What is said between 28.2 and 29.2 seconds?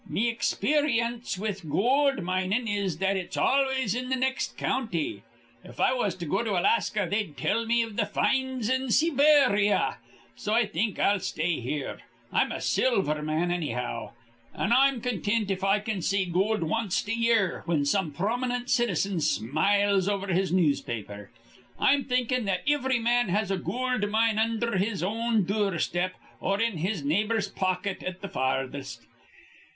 th' farthest."